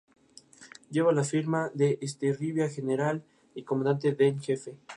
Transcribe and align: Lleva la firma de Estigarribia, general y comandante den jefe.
Lleva 0.89 1.11
la 1.11 1.23
firma 1.23 1.69
de 1.75 1.99
Estigarribia, 2.01 2.67
general 2.69 3.23
y 3.53 3.61
comandante 3.61 4.11
den 4.13 4.41
jefe. 4.41 4.75